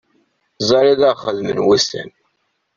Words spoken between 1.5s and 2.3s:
wussan.